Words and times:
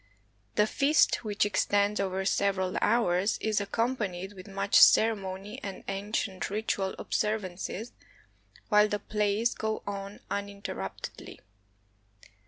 The 0.55 0.65
feast, 0.65 1.17
which 1.23 1.45
extends 1.45 1.99
over 1.99 2.25
several 2.25 2.75
hours, 2.81 3.37
is 3.39 3.61
accompanied 3.61 4.33
with 4.33 4.47
much 4.47 4.81
ceremony 4.81 5.59
and 5.61 5.83
ancient 5.87 6.49
ritual 6.49 6.95
observances, 6.97 7.91
while 8.69 8.87
the 8.87 8.97
plays 8.97 9.53
go 9.53 9.83
on 9.85 10.19
uninterruptedly. 10.31 11.41